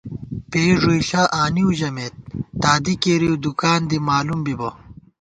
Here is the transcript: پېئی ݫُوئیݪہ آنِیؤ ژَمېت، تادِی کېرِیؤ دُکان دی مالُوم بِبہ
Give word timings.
پېئی 0.49 0.73
ݫُوئیݪہ 0.79 1.21
آنِیؤ 1.41 1.71
ژَمېت، 1.79 2.15
تادِی 2.61 2.93
کېرِیؤ 3.03 3.35
دُکان 3.43 3.81
دی 3.89 3.97
مالُوم 4.07 4.39
بِبہ 4.45 4.69